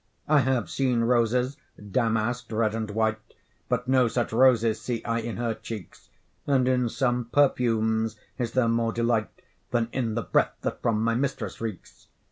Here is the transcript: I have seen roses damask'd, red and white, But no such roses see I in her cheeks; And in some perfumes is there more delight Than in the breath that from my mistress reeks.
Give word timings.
I 0.27 0.39
have 0.39 0.67
seen 0.67 1.01
roses 1.01 1.57
damask'd, 1.77 2.51
red 2.51 2.73
and 2.73 2.89
white, 2.89 3.19
But 3.69 3.87
no 3.87 4.07
such 4.07 4.33
roses 4.33 4.81
see 4.81 5.03
I 5.03 5.19
in 5.19 5.37
her 5.37 5.53
cheeks; 5.53 6.09
And 6.47 6.67
in 6.67 6.89
some 6.89 7.25
perfumes 7.25 8.15
is 8.39 8.53
there 8.53 8.67
more 8.67 8.93
delight 8.93 9.29
Than 9.69 9.89
in 9.91 10.15
the 10.15 10.23
breath 10.23 10.55
that 10.61 10.81
from 10.81 11.03
my 11.03 11.13
mistress 11.13 11.61
reeks. 11.61 12.07